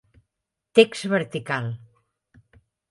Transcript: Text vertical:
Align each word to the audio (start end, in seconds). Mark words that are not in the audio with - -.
Text 0.73 1.03
vertical: 1.13 1.71